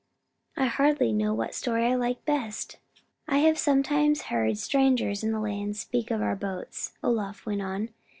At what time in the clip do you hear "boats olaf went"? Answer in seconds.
6.35-7.61